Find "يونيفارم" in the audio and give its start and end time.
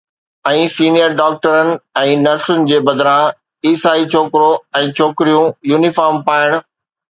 5.75-6.21